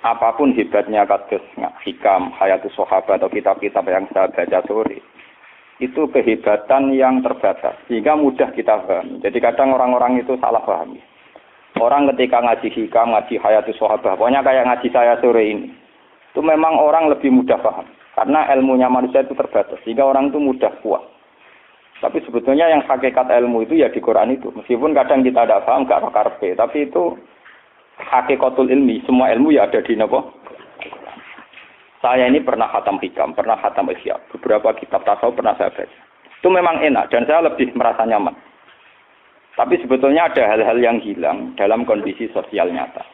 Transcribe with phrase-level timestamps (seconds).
[0.00, 1.44] apa pun hebatnya kados
[1.84, 5.04] hikam, hayatus sahabat atau kitab-kitab yang saya baca sore,
[5.76, 9.20] itu kehebatan yang terbatas sehingga mudah kita paham.
[9.20, 10.96] Jadi kadang orang-orang itu salah paham.
[11.76, 15.68] Orang ketika ngaji hikam, ngaji hayatus sahabat, pokoknya kayak ngaji saya sore ini,
[16.32, 17.84] itu memang orang lebih mudah paham
[18.16, 21.04] karena ilmunya manusia itu terbatas sehingga orang itu mudah kuat.
[22.00, 24.48] Tapi sebetulnya yang hakikat ilmu itu ya di Quran itu.
[24.56, 27.12] Meskipun kadang kita tidak paham, gak karpe, tapi itu
[28.08, 30.40] hakikatul ilmi, semua ilmu ya ada di nopo.
[32.00, 35.98] Saya ini pernah khatam hikam, pernah khatam isya, beberapa kitab tasawuf pernah saya baca.
[36.40, 38.32] Itu memang enak dan saya lebih merasa nyaman.
[39.52, 43.04] Tapi sebetulnya ada hal-hal yang hilang dalam kondisi sosial nyata.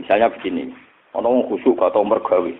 [0.00, 0.72] Misalnya begini,
[1.12, 2.56] orang khusyuk atau mergawi,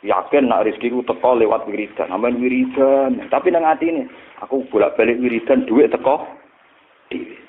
[0.00, 3.20] yakin nak rezeki ku teko lewat wiridan, aman wiridan.
[3.28, 4.08] Tapi nang hati ini,
[4.40, 6.24] aku bolak-balik wiridan duit teko.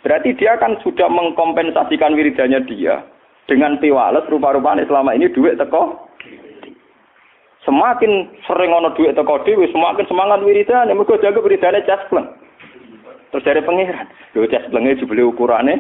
[0.04, 3.00] Berarti dia kan sudah mengkompensasikan wiridannya dia
[3.50, 6.10] dengan piwales rupa-rupanya selama ini duit teko
[7.64, 12.28] Semakin sering ono duit teko dhewe, semakin semangat wiridan, mergo jaga wiridane caspleng.
[13.32, 15.80] Terus dari pangeran, lho casplenge jebule ukurane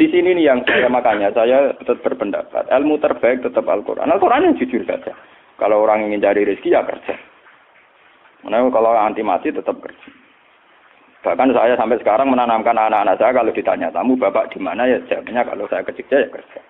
[0.00, 4.08] di sini nih yang saya makanya saya tetap berpendapat ilmu terbaik tetap Al-Quran.
[4.08, 5.12] Al-Quran yang jujur saja.
[5.60, 7.14] Kalau orang ingin cari rezeki ya kerja.
[8.48, 10.08] Nah, kalau anti mati tetap kerja.
[11.20, 15.44] Bahkan saya sampai sekarang menanamkan anak-anak saya kalau ditanya tamu bapak di mana ya jawabnya
[15.44, 16.60] kalau saya ke ya kerja.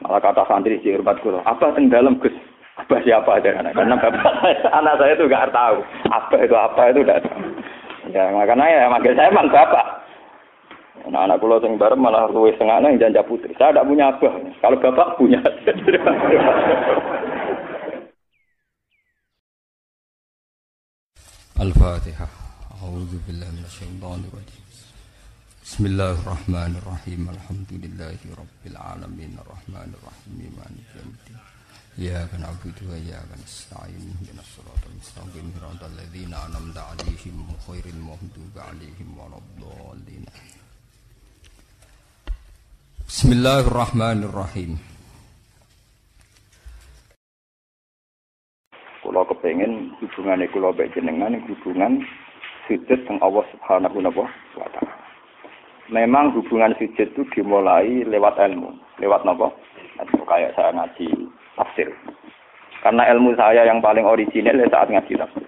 [0.00, 2.32] Malah kata santri si Irbat Kulo, apa yang dalam Gus?
[2.80, 3.76] Apa siapa aja anak?
[3.76, 4.34] Karena bapak
[4.80, 7.40] anak saya itu nggak tahu apa itu apa itu nggak tahu.
[8.08, 10.00] Ya makanya ya manggil saya emang bapak.
[11.12, 13.50] Nah, anak pulau sing bareng malah luwe setengah yang janja putri.
[13.58, 14.32] Saya tidak punya abah.
[14.62, 15.42] Kalau bapak punya.
[21.62, 22.41] Al-Fatihah.
[22.81, 24.63] A'udzu billahi minasyaitonir rajim.
[25.67, 31.39] بسم الله الرحمن الرحيم الحمد لله رب العالمين الرحمن الرحيم مالك يوم الدين
[31.99, 37.35] إياك نعبد وإياك نستعين اهدنا الصراط المستقيم صراط الذين أنعمت عليهم
[37.69, 40.25] غير المغضوب عليهم ولا الضالين
[43.11, 44.71] بسم الله الرحمن الرحيم
[49.03, 51.99] Kulo kepengen hubungan kulo baik jenengan hubungan
[52.70, 55.02] sujud teng Allah Subhanahu wa taala
[55.92, 58.72] memang hubungan sujud itu dimulai lewat ilmu.
[58.98, 59.52] Lewat nopo?
[60.00, 61.06] Atau kayak saya ngaji
[61.60, 61.92] tafsir.
[62.80, 65.46] Karena ilmu saya yang paling original ya saat ngaji tafsir.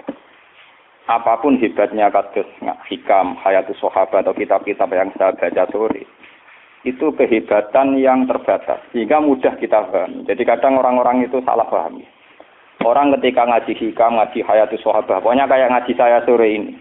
[1.04, 2.48] Apa pun hebatnya kados
[2.88, 6.08] hikam, hayatus sahabat atau kitab-kitab yang saya baca sore,
[6.80, 10.24] itu kehebatan yang terbatas sehingga mudah kita paham.
[10.24, 12.00] Jadi kadang orang-orang itu salah paham.
[12.80, 16.72] Orang ketika ngaji hikam, ngaji hayatus sahabat, pokoknya kayak ngaji saya sore ini,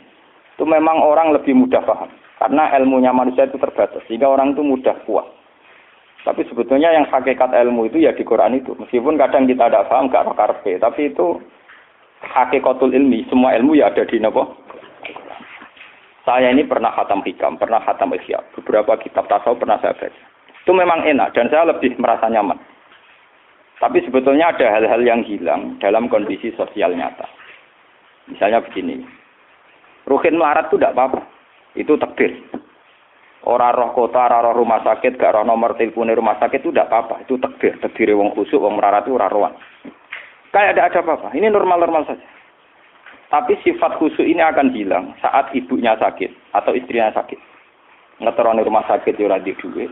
[0.54, 2.10] itu memang orang lebih mudah paham.
[2.38, 5.26] Karena ilmunya manusia itu terbatas, sehingga orang itu mudah kuat.
[6.24, 8.76] Tapi sebetulnya yang hakikat ilmu itu ya di Quran itu.
[8.80, 11.40] Meskipun kadang kita tidak paham, gak karpe, tapi itu
[12.24, 13.28] hakikatul ilmi.
[13.28, 14.56] Semua ilmu ya ada di nopo.
[16.24, 18.40] Saya ini pernah khatam hikam, pernah khatam isya.
[18.56, 20.24] Beberapa kitab tasawuf pernah saya baca.
[20.64, 22.56] Itu memang enak dan saya lebih merasa nyaman.
[23.84, 27.28] Tapi sebetulnya ada hal-hal yang hilang dalam kondisi sosial nyata.
[28.32, 29.04] Misalnya begini.
[30.04, 31.22] Ruhin melarat itu tidak apa-apa.
[31.80, 32.44] Itu takdir.
[33.44, 36.92] Orang roh kota, orang roh rumah sakit, gak roh nomor telepon rumah sakit itu tidak
[36.92, 37.28] apa-apa.
[37.28, 37.76] Itu takdir.
[37.80, 39.56] Takdir wong khusuk, wong merarat itu rohan.
[40.52, 41.28] Kayak ada ada apa-apa.
[41.36, 42.28] Ini normal-normal saja.
[43.34, 47.42] Tapi sifat khusuk ini akan hilang saat ibunya sakit atau istrinya sakit.
[48.22, 49.90] Ngeteroni rumah sakit ya di duit.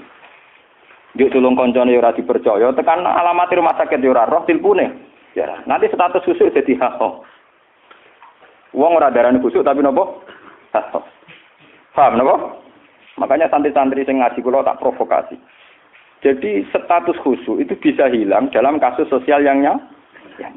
[1.17, 5.09] Dia tulung koncone ya dipercaya, tekan alamat rumah sakit ya roh tilpune.
[5.33, 7.01] Ya, nanti status khusuk jadi hak.
[8.71, 10.23] Wong ora darani khusuk tapi nopo?
[10.71, 10.95] Hak.
[11.91, 12.35] Paham napa?
[13.19, 15.35] Makanya santri-santri yang ngaji kula tak provokasi.
[16.23, 20.47] Jadi status khusyuk itu bisa hilang dalam kasus sosial yang nyata.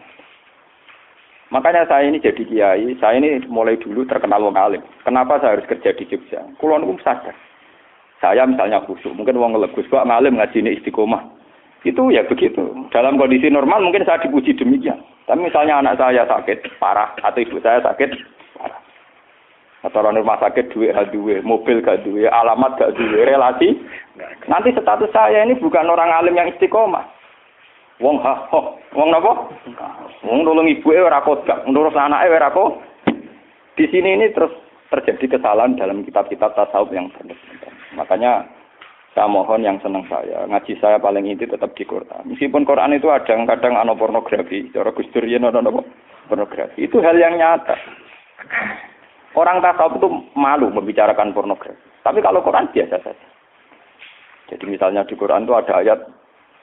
[1.50, 4.82] Makanya saya ini jadi kiai, saya ini mulai dulu terkenal wong alim.
[5.06, 6.42] Kenapa saya harus kerja di Jogja?
[6.58, 7.34] Kulo niku sadar.
[8.18, 11.22] Saya misalnya khusyuk, mungkin wong ngelegus kok ngalim ngaji ini istiqomah.
[11.84, 12.64] Itu ya begitu.
[12.88, 14.98] Dalam kondisi normal mungkin saya dipuji demikian.
[15.28, 18.12] Tapi misalnya anak saya sakit parah atau ibu saya sakit
[19.84, 23.76] atau rumah sakit duit gak duit, mobil gak duit, alamat gak duit, relasi.
[24.48, 27.04] Nanti status saya ini bukan orang alim yang istiqomah.
[28.00, 29.54] Wong ha ho, wong napa?
[30.24, 32.80] Wong nulung ibu e ora kodak, ngurus anake ora kok.
[33.76, 34.50] Di sini ini terus
[34.88, 37.38] terjadi kesalahan dalam kitab-kitab tasawuf yang benar.
[37.94, 38.48] Makanya
[39.14, 42.26] saya mohon yang senang saya, ngaji saya paling inti tetap di Quran.
[42.26, 45.22] Meskipun Quran itu ada kadang ano pornografi, cara Gus Dur
[46.26, 46.82] pornografi.
[46.82, 47.78] Itu hal yang nyata.
[49.38, 51.78] Orang tasawuf itu malu membicarakan pornografi.
[52.02, 53.26] Tapi kalau Quran biasa saja.
[54.50, 56.10] Jadi misalnya di Quran itu ada ayat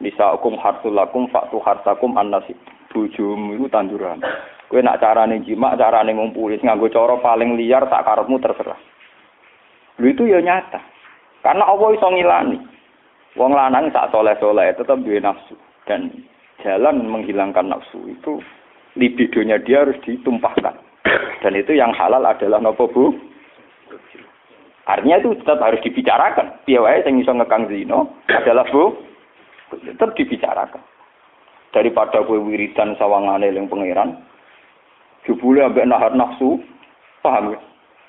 [0.04, 2.60] nisaukum hartulakum faktu hartakum annasib.
[2.92, 4.20] Bojomu itu tanduran.
[4.68, 8.76] Kowe nak carane jima, carane ngumpuli nganggo cara paling liar tak karepmu terserah.
[10.04, 10.91] Lu itu ya nyata.
[11.42, 12.58] Karena Allah iso ngilani.
[13.40, 15.56] Wong lanang sak soleh-soleh tetap duwe nafsu
[15.88, 16.12] dan
[16.60, 18.44] jalan menghilangkan nafsu itu
[19.00, 20.76] libidonya dia harus ditumpahkan.
[21.42, 23.06] Dan itu yang halal adalah nopo bu.
[24.86, 26.62] Artinya itu tetap harus dibicarakan.
[26.68, 28.94] Piawai yang iso ngekang zino adalah bu.
[29.80, 30.84] Tetap dibicarakan.
[31.72, 34.20] Daripada kue wiridan sawangane yang pangeran,
[35.24, 36.60] jebule ambek nahan nafsu,
[37.24, 37.60] paham ya?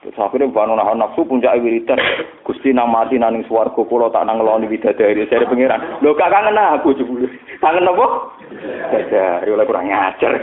[0.02, 1.94] Terus akhirnya bano nahan nafsu puncak wiridan.
[2.42, 6.02] Gusti nang mati nang swarga kula tak nang ngeloni bidadari dari pangeran.
[6.02, 7.30] Lho gak kangen aku jebule.
[7.62, 8.06] Kangen apa?
[8.50, 10.42] Bidadari oleh kurang ngajar.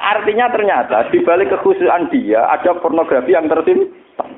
[0.00, 4.28] Artinya ternyata di balik kekhususan dia ada pornografi yang tersimpan.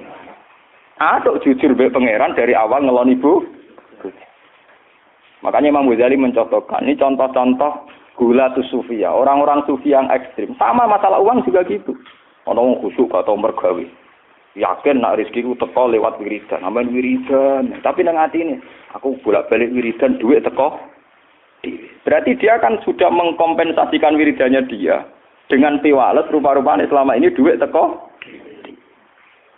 [1.03, 3.43] Aduk jujur be pangeran dari awal ngelon ibu.
[5.43, 7.91] Makanya Imam Ghazali mencontohkan ini contoh-contoh
[8.23, 10.55] gula tuh sufia, orang-orang sufi yang ekstrim.
[10.55, 11.99] Sama masalah uang juga gitu.
[12.47, 13.91] Orang khusyuk atau mergawi.
[14.55, 17.75] Yakin nak rezeki ku teko lewat wiridan, aman wiridan.
[17.83, 18.63] Tapi nang ini,
[18.95, 20.79] aku bolak-balik wiridan duit teko.
[22.07, 25.03] Berarti dia kan sudah mengkompensasikan wiridannya dia
[25.51, 28.07] dengan piwales rupa-rupanya selama ini duit teko.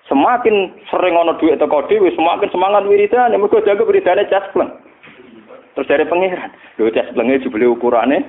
[0.09, 3.35] Semakin sering ono duit teko dewi, semakin semangat wiridan.
[3.37, 4.73] Mereka jaga wiridannya jaspleng.
[5.75, 8.23] Terus dari pangeran, lho jasplengnya jubli ukurannya.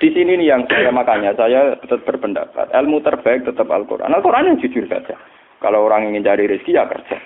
[0.00, 4.12] Di sini nih yang saya makanya saya tetap berpendapat ilmu terbaik tetap Al-Quran.
[4.12, 5.16] Al-Quran yang jujur saja.
[5.60, 7.20] Kalau orang ingin cari rezeki ya kerja.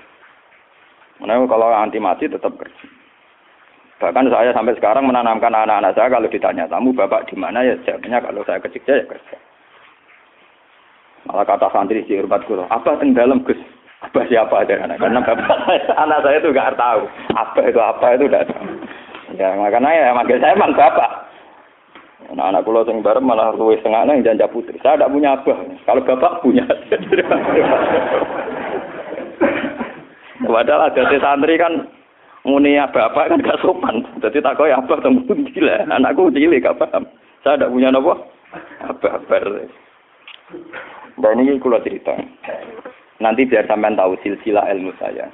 [1.22, 2.86] Nah, kalau anti mati tetap kerja.
[4.02, 8.18] Bahkan saya sampai sekarang menanamkan anak-anak saya kalau ditanya tamu bapak di mana ya jawabnya
[8.18, 9.36] kalau saya kerja ya kerja.
[11.30, 13.56] Malah kata santri hormat guru, apa yang dalam Gus?
[14.14, 15.02] Apa siapa ada anak?
[15.02, 15.58] Karena bapak
[15.98, 17.02] anak saya itu nggak tahu
[17.34, 18.62] apa itu apa itu tidak tahu.
[19.34, 21.10] Ya makanya ya makanya saya emang bapak.
[22.30, 24.78] Nah, anak kulo sing bareng malah luwih setengah yang janja putri.
[24.86, 25.58] Saya tidak punya abah.
[25.82, 26.62] Kalau bapak punya.
[30.46, 31.90] Padahal ada santri kan
[32.46, 34.06] muni bapak kan gak sopan.
[34.22, 35.26] Jadi tak kau abah temu
[35.58, 35.90] lah.
[35.90, 37.02] Anakku cilik gak paham.
[37.42, 38.14] Saya tidak punya nopo.
[38.78, 39.42] Abah bar.
[41.18, 42.14] Dan ini kulo cerita.
[43.22, 45.30] Nanti biar sampean tahu silsilah ilmu saya.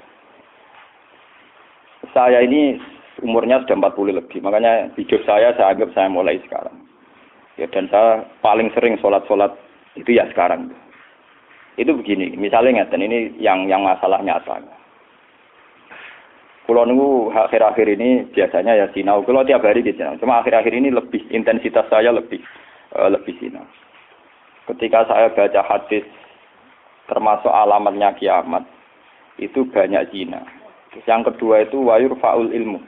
[2.12, 2.76] Saya ini
[3.24, 4.38] umurnya sudah 40 lebih.
[4.44, 6.76] Makanya hidup saya saya anggap saya mulai sekarang.
[7.56, 9.52] Ya, dan saya paling sering sholat-sholat
[9.96, 10.72] itu ya sekarang.
[11.76, 14.60] Itu begini, misalnya ngeten ini yang yang masalah nyata.
[16.70, 19.26] Kalau nunggu akhir-akhir ini biasanya ya sinau.
[19.26, 20.14] Kalau tiap hari di sinau.
[20.22, 22.38] Cuma akhir-akhir ini lebih intensitas saya lebih
[22.94, 23.66] uh, lebih sinau.
[24.70, 26.06] Ketika saya baca hadis
[27.10, 28.62] termasuk alamatnya kiamat
[29.42, 30.46] itu banyak zina.
[31.06, 32.78] Yang kedua itu wayur faul ilmu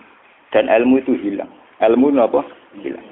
[0.54, 1.50] dan ilmu itu hilang.
[1.82, 2.46] Ilmu apa?
[2.78, 3.06] Hilang.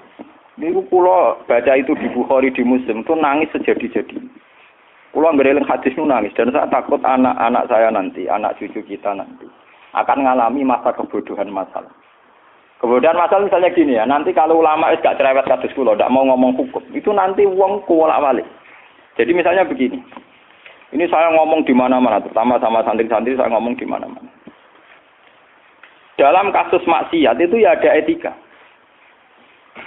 [0.60, 4.20] Ini pulau baca itu di Bukhari di Muslim itu nangis sejadi-jadi.
[5.10, 9.48] Pulau ngereling hadis itu nangis dan saya takut anak-anak saya nanti, anak cucu kita nanti
[9.96, 11.90] akan mengalami masa kebodohan masalah.
[12.78, 16.24] Kebodohan masalah misalnya gini ya, nanti kalau ulama es gak cerewet kados kula, ndak mau
[16.24, 18.46] ngomong hukum, itu nanti uang kuwala balik.
[19.18, 20.00] Jadi misalnya begini,
[20.90, 24.26] ini saya ngomong di mana-mana, terutama sama santri-santri saya ngomong di mana-mana.
[26.18, 28.34] Dalam kasus maksiat itu ya ada etika.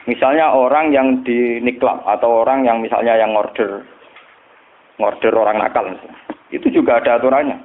[0.10, 3.86] Misalnya orang yang di niklab atau orang yang misalnya yang order
[4.98, 5.86] order orang nakal.
[6.50, 7.60] Itu juga ada aturannya.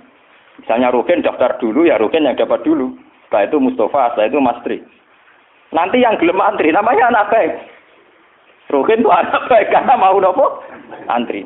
[0.59, 2.99] Misalnya Rukin daftar dulu ya Rukin yang dapat dulu.
[3.29, 4.79] Setelah itu Mustafa, setelah itu Mastri.
[5.73, 7.53] Nanti yang gelem antri namanya anak baik.
[8.73, 10.65] Rukin itu anak baik karena mau nopo
[11.09, 11.45] antri.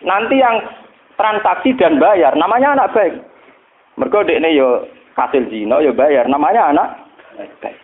[0.00, 0.56] Nanti yang
[1.20, 3.14] transaksi dan bayar namanya anak baik.
[4.00, 4.88] Mereka ini yo
[5.52, 6.88] zina yo bayar namanya anak
[7.60, 7.76] baik.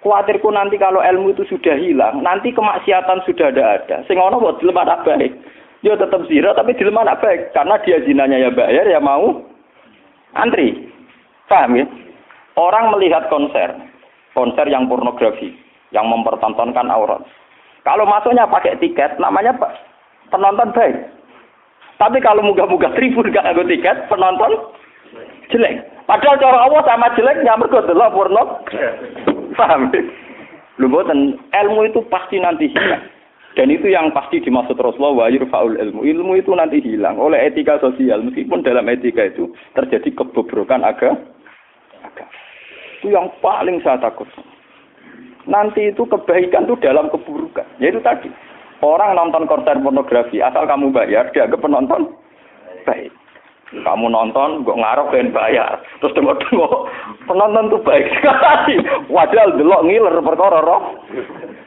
[0.00, 3.96] Kuatirku nanti kalau ilmu itu sudah hilang, nanti kemaksiatan sudah ada ada.
[4.08, 5.32] Sing ono buat dilema anak baik.
[5.84, 9.44] Dia tetap zina tapi dilema anak baik karena dia zinanya ya bayar ya mau
[10.32, 10.88] antri.
[11.46, 11.86] Paham ya?
[12.56, 13.68] Orang melihat konser,
[14.32, 15.52] konser yang pornografi,
[15.92, 17.20] yang mempertontonkan aurat.
[17.84, 19.54] Kalau masuknya pakai tiket, namanya
[20.32, 20.96] penonton baik.
[21.96, 24.52] Tapi kalau muga-muga tribun gak ada tiket, penonton
[25.48, 25.80] jelek.
[26.04, 28.42] Padahal cara Allah sama jeleknya mergo delok porno.
[29.56, 29.88] Paham?
[30.76, 33.02] Lu boten ilmu itu pasti nanti hilang.
[33.56, 36.04] Dan itu yang pasti dimaksud Rasulullah wa yurfa'ul ilmu.
[36.04, 38.20] Ilmu itu nanti hilang oleh etika sosial.
[38.20, 41.16] Meskipun dalam etika itu terjadi kebobrokan agama.
[43.00, 44.28] Itu yang paling saya takut.
[45.48, 47.64] Nanti itu kebaikan itu dalam keburukan.
[47.80, 48.28] Yaitu tadi.
[48.84, 52.12] Orang nonton konser pornografi, asal kamu bayar, dianggap penonton
[52.86, 53.12] baik.
[53.66, 55.82] Kamu nonton, gue ngarep dan bayar.
[55.98, 56.86] Terus tengok-tengok,
[57.26, 58.78] penonton tuh baik sekali.
[59.10, 61.02] Wadah delok ngiler perkara roh.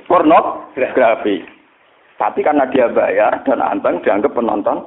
[0.08, 1.44] Pornografi.
[2.16, 4.80] Tapi karena dia bayar dan anteng dianggap penonton.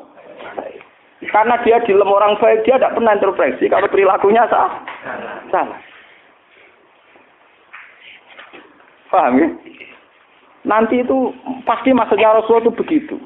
[1.23, 4.73] Karena dia di orang baik, dia tidak pernah intervensi kalau perilakunya sah.
[5.53, 5.79] Salah.
[9.13, 9.49] Paham ya?
[10.63, 11.35] Nanti itu
[11.67, 13.17] pasti maksudnya Rasulullah itu begitu.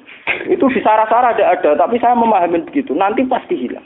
[0.49, 2.97] Itu di sarah-sarah ada ada, tapi saya memahami begitu.
[2.97, 3.85] Nanti pasti hilang.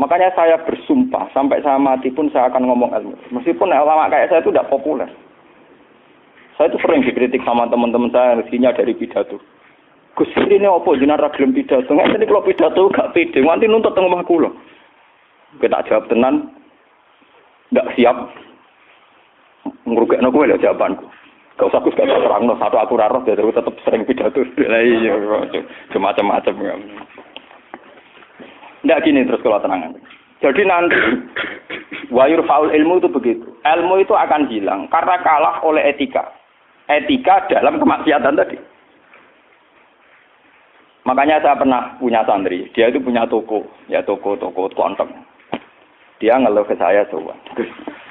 [0.00, 3.14] Makanya saya bersumpah sampai saya mati pun saya akan ngomong ilmu.
[3.36, 5.06] Meskipun ulama kayak saya itu tidak populer.
[6.56, 9.36] Saya itu sering dikritik sama teman-teman saya rezekinya dari pidato.
[10.16, 11.88] Gus ini apa jenara ragilem pidato?
[11.92, 14.50] Nggak ini kalau pidato gak pede, nanti nuntut tengah omah kula.
[15.60, 16.48] Kita jawab tenan,
[17.72, 18.16] nggak siap.
[19.84, 21.04] Ngrugekno kowe jawabanku.
[21.60, 24.40] Gak usah gus gak terang no satu aku raro jadi aku tetap sering pidato.
[24.72, 25.14] Lah iya
[25.92, 26.54] macam-macam.
[28.82, 29.94] Nggak gini terus kalau tenangan.
[30.42, 30.98] Jadi nanti
[32.10, 33.46] wayur faul ilmu itu begitu.
[33.62, 36.34] Ilmu itu akan hilang karena kalah oleh etika.
[36.90, 38.58] Etika dalam kemaksiatan tadi.
[41.02, 45.10] Makanya saya pernah punya santri, dia itu punya toko, ya toko-toko kontong.
[46.22, 47.34] Dia ngeluh ke saya coba.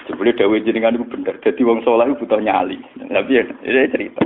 [0.09, 1.37] Sebelum Dewi jenengan itu bener.
[1.45, 2.77] Jadi wong soleh itu butuh nyali.
[2.97, 4.21] Tapi ya, ini cerita.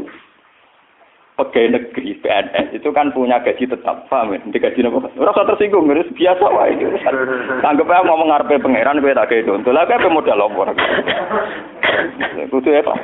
[1.36, 4.39] Pegawai negeri PNS itu kan punya gaji tetap, paham ya?
[4.39, 5.12] Di gaji apa?
[5.20, 6.88] Rasa tersinggung, harus biasa wah itu.
[7.60, 9.72] Anggap aja ngomong ngarepe pangeran, gue tak kayak itu.
[9.75, 10.72] Lah kayak modal apa?
[12.48, 13.03] Kudu ya pak.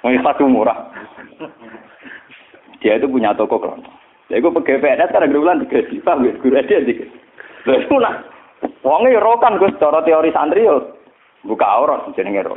[0.00, 0.88] Mau satu murah.
[2.80, 3.92] Dia itu punya toko kelontong.
[4.32, 6.32] Ya itu pegawai PNS kan ada bulan digaji, paham ya?
[6.40, 7.12] Guru dia digaji.
[7.68, 8.16] Lah itu nak
[8.82, 10.97] Wonge yo rokan Gus cara teori santri yo
[11.46, 12.54] buka aurat jenenge ro.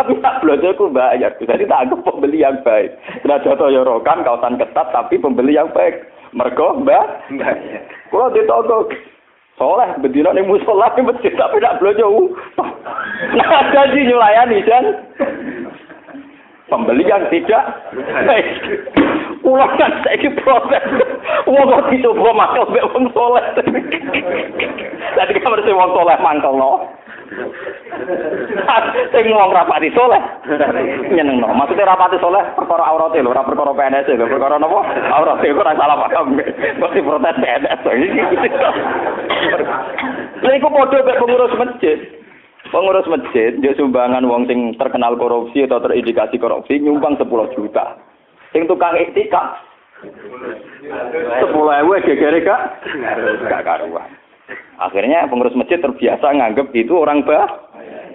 [0.00, 1.34] Tapi tak belajar ku bayar.
[1.36, 2.94] Jadi tak anggap pembeli yang baik.
[3.20, 6.06] Kena jatuh yo rokan kawasan ketat tapi pembeli yang baik.
[6.32, 7.26] Mergo mbak.
[8.08, 8.88] Kulo ditoko
[9.58, 12.08] soleh bedino ning musola ning masjid tapi tak belajar.
[13.36, 14.84] Nah ada sih nyulayani kan.
[16.70, 17.64] Pembeli yang tidak
[18.24, 18.46] baik.
[19.42, 20.84] Ulang kan saya proses.
[21.50, 23.44] Wong kok dicoba makel mbek wong soleh.
[25.18, 26.86] Tadi kan harus wong soleh mangkel no.
[29.14, 30.18] Sing wong rapati soleh.
[31.14, 31.54] Nyeneng no.
[31.54, 34.82] Maksudnya rapati soleh perkara aurate lho, ora perkara PNS lho, perkara napa?
[35.14, 36.34] Aurate kok ora salah paham.
[36.36, 37.80] Mesti protes PNS.
[40.42, 41.98] Lha iku padha mek pengurus masjid.
[42.70, 47.98] Pengurus masjid, dia sumbangan wong sing terkenal korupsi atau terindikasi korupsi nyumbang 10 juta.
[48.54, 49.58] Sing tukang iktikaf
[51.40, 52.60] sepuluh ewu gegere kak
[53.48, 54.19] gak karuan.
[54.80, 57.48] Akhirnya pengurus masjid terbiasa nganggep itu orang bah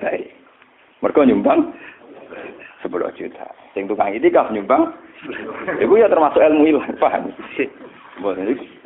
[0.02, 0.32] baik.
[1.04, 1.76] Mereka nyumbang
[2.82, 3.46] sepuluh juta.
[3.74, 4.94] Sing tukang iktikaf nyumbang,
[5.82, 7.34] itu ya termasuk ilmu ilah, paham?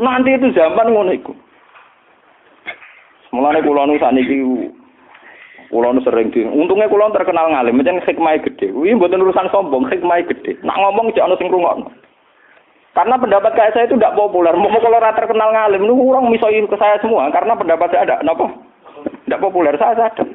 [0.02, 1.34] Nanti itu zaman ngono iku.
[3.30, 4.42] Mulane kula nu sakniki
[5.70, 8.74] Kulo nu sering di, untungnya kulo terkenal ngalim, macam hikmah gede.
[8.74, 10.58] Wih, buatan urusan sombong, hikmah gede.
[10.66, 11.54] Nak ngomong cek ono sing.
[12.98, 14.52] Karena pendapat kayak saya itu tidak populer.
[14.58, 17.30] Mau kalau rata terkenal ngalim, nu orang misalnya ke saya semua.
[17.30, 18.50] Karena pendapat saya ada, kenapa?
[19.24, 20.28] Tidak populer, saya sadar.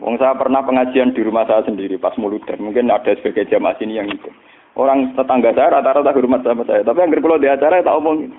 [0.00, 2.56] Wong saya pernah pengajian di rumah saya sendiri pas muludan.
[2.56, 4.32] Mungkin ada sebagai jamaah sini yang itu.
[4.72, 6.80] Orang tetangga saya rata-rata hormat sama saya.
[6.80, 8.32] Tapi yang kalau di acara tak omong.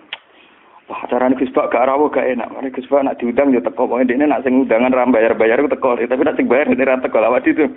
[0.90, 2.50] Wah, acara ini Bak gak rawuh gak enak.
[2.50, 3.86] Mari Bak nak diundang ya teko.
[3.86, 6.02] Pokoknya ini nak sing undangan ram bayar-bayar teko.
[6.02, 7.22] Tapi nak sing bayar ini ra teko.
[7.22, 7.70] Lawat itu.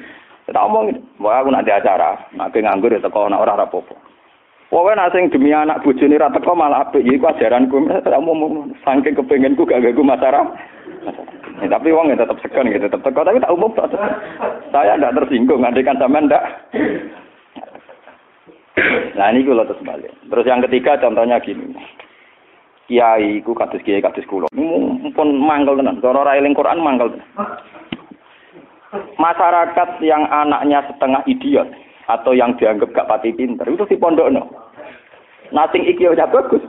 [0.51, 0.93] Tak omong.
[1.21, 2.21] Wah, aku nak di acara.
[2.37, 3.33] Nak nganggur ya teko.
[3.33, 3.97] Nak ora rapopo.
[4.69, 7.05] Pokoknya nak sing demi anak bojone ra teko malah apik.
[7.05, 7.89] Iki ajaranku.
[8.05, 8.77] Tak omong.
[8.85, 10.47] Saking kepengenku gak gagu masyarakat.
[11.63, 13.25] Ya, tapi wong ya tetap segan gitu, tetap teko.
[13.25, 13.73] Tapi tak umum
[14.75, 15.65] Saya tidak tersinggung.
[15.65, 16.45] Andikan sampean ndak.
[19.15, 20.11] Nah ini gue terus balik.
[20.27, 21.73] Terus yang ketiga contohnya gini
[22.85, 24.49] kiai ku kados kiai kados kula.
[24.53, 26.01] Mumpun mangkel tenan.
[26.05, 27.17] Cara ora eling Quran mangkel.
[29.17, 31.69] Masyarakat yang anaknya setengah idiot
[32.07, 34.45] atau yang dianggap gak pati pinter itu si pondokno.
[35.53, 36.63] Nah sing iki udah bagus.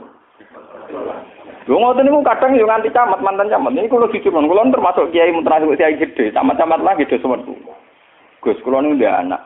[1.66, 3.74] Lho ngoten niku kadang yo nganti camat mantan camat.
[3.74, 7.42] Ini kula jujur mon, kula termasuk kiai termasuk kiai gede, camat-camat lagi do semen.
[8.38, 9.42] Gus kula niku dia anak.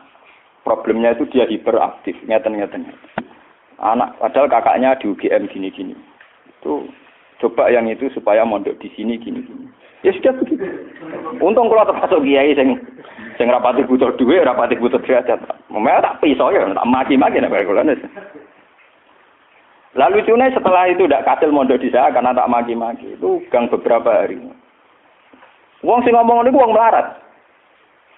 [0.60, 2.84] Problemnya itu dia hiperaktif, ngeten-ngeten.
[3.80, 5.96] Anak padahal kakaknya di UGM gini-gini
[6.60, 6.84] itu
[7.40, 9.64] coba yang itu supaya mondok di sini gini gini.
[10.00, 10.64] Ya sudah begitu.
[11.44, 12.80] Untung kalau termasuk kiai sing
[13.36, 15.36] sing rapati butuh duit, rapati butuh derajat.
[15.68, 17.84] Memang tak pisau ya, tak maki-maki nek kula
[19.90, 23.18] Lalu cune setelah itu tidak kasil mondok di sana karena tak maki-maki.
[23.18, 24.38] Itu gang beberapa hari.
[25.82, 27.20] Wong sing ngomong ini wong melarat.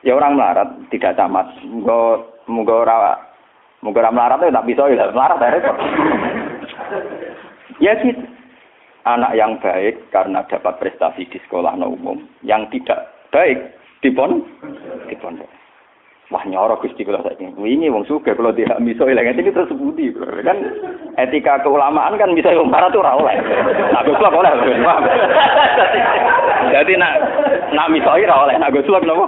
[0.02, 1.50] Ya orang melarat, tidak camat.
[1.62, 3.14] Munggo munggo ora
[3.80, 5.72] munggo ora melarat ya tak bisa ya melarat ya.
[7.80, 8.22] Ya gitu.
[9.02, 13.58] Anak yang baik karena dapat prestasi di sekolah no umum, yang tidak baik
[13.98, 14.46] di pon
[15.10, 15.50] di pondok.
[16.32, 17.44] Wah nyoro Gusti kula saiki.
[17.60, 20.08] Wingi wong sugih kalau tidak miso ilang ini terus budi.
[20.46, 20.64] Kan
[21.20, 23.36] etika keulamaan kan bisa marah tuh ora oleh.
[23.92, 24.52] Nah Gus oleh.
[26.72, 27.14] Jadi nak
[27.76, 29.26] nak misoi ora oleh, nak Gus napa?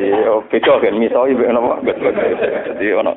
[0.00, 2.00] Iya, beda kan misoi napa Gus
[2.80, 3.12] Jadi ono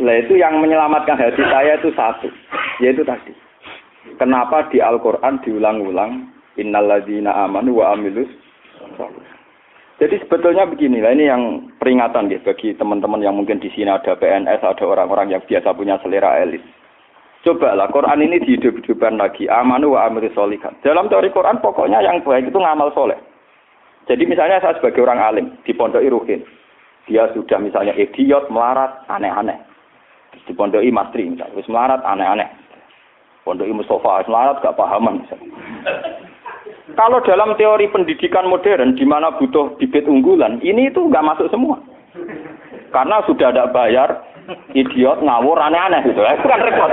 [0.00, 2.32] Nah itu yang menyelamatkan hati saya itu satu,
[2.80, 3.36] yaitu tadi.
[4.16, 8.28] Kenapa di Al-Quran diulang-ulang, innalladzina amanu wa amilus
[10.00, 14.16] jadi sebetulnya begini lah ini yang peringatan ya bagi teman-teman yang mungkin di sini ada
[14.16, 16.64] PNS, ada orang-orang yang biasa punya selera elit.
[17.44, 19.44] Coba lah Quran ini dihidup-hidupkan lagi.
[19.52, 20.72] Amanu wa amri solikan.
[20.80, 23.20] Dalam teori Quran pokoknya yang baik itu ngamal soleh.
[24.08, 26.48] Jadi misalnya saya sebagai orang alim di pondok Iruhin.
[27.04, 29.56] Dia sudah misalnya idiot, melarat, aneh-aneh
[30.48, 32.48] di pondok Mastri misalnya, wis melarat aneh-aneh.
[33.50, 35.26] Pondok Mustafa melarat gak pahaman.
[36.94, 41.82] Kalau dalam teori pendidikan modern di mana butuh bibit unggulan, ini itu nggak masuk semua.
[42.94, 44.22] Karena sudah ada bayar,
[44.70, 46.22] idiot, ngawur, aneh-aneh gitu.
[46.22, 46.90] Itu kan repot.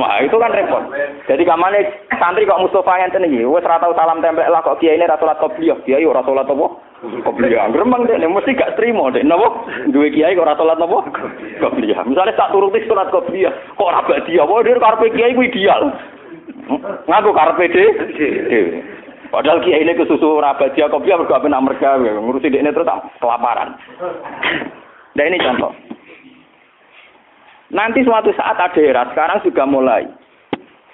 [0.00, 0.84] Wah, itu kan repot.
[1.28, 1.84] Jadi kamane
[2.16, 5.20] santri kok Mustafa yang iki, wis ora tau salam tempel lah kok kiai ini ra
[5.20, 5.76] salat qobliyah.
[5.84, 6.66] Kiai ora salat apa?
[7.04, 7.68] Qobliyah.
[7.72, 9.20] Gremeng deh, mesti gak terima deh.
[9.20, 9.68] Napa?
[9.92, 10.98] Duwe kiai kok salat apa?
[11.60, 12.04] Qobliyah.
[12.08, 14.44] Misalnya tak turuti salat qobliyah, kok ora dia?
[14.44, 15.92] Wah, dia karepe kiai ku ideal.
[17.06, 18.80] Ngaku karepe dhewe.
[19.34, 22.86] Padahal kiai ini kesusu rabadia kopi mergo ape nak ngurusi ini terus
[23.18, 23.74] kelaparan.
[25.14, 25.74] Nah ini contoh.
[27.74, 30.06] Nanti suatu saat ada era, sekarang juga mulai.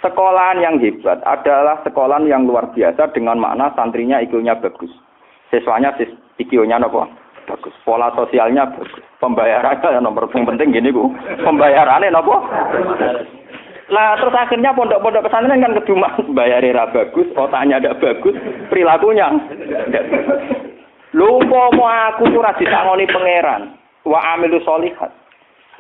[0.01, 4.89] Sekolahan yang hebat adalah sekolahan yang luar biasa dengan makna santrinya IQ-nya bagus.
[5.51, 5.95] Siswanya
[6.39, 7.11] IQ-nya apa?
[7.51, 7.75] Bagus.
[7.83, 9.03] Pola sosialnya bagus.
[9.19, 11.11] Pembayarannya nomor penting gini bu.
[11.43, 12.35] Pembayarannya apa?
[13.91, 18.39] Lah terus akhirnya pondok-pondok pesantren kan keduma bayar era bagus, otaknya ada bagus,
[18.71, 19.27] perilakunya.
[21.11, 23.75] Lu mau aku ora disangoni pangeran.
[24.07, 25.11] Wa amilu solihat.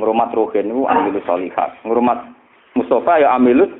[0.02, 1.70] Ngrumat rohen ku amilu solihat.
[1.86, 2.18] Ngrumat
[2.74, 3.70] Mustafa ya amilu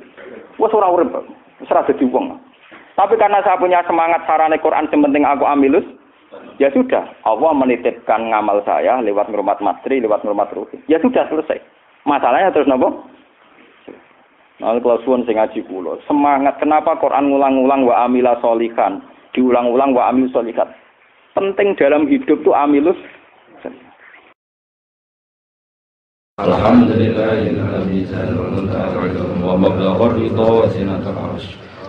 [0.55, 1.11] wis ora urip.
[1.59, 2.39] Wis ora dadi wong.
[2.95, 5.87] Tapi karena saya punya semangat sarane Quran yang penting aku amilus,
[6.59, 7.07] ya sudah.
[7.23, 10.79] Allah menitipkan ngamal saya lewat ngrumat matri, lewat ngrumat rohen.
[10.91, 11.59] Ya sudah selesai.
[12.03, 13.07] Masalahnya terus nopo?
[14.61, 19.01] Nah, kalau suwun sing ngaji kula, semangat kenapa Quran ngulang-ulang wa amila solikan,
[19.33, 20.69] diulang-ulang wa amil solikat.
[21.33, 22.99] Penting dalam hidup tuh amilus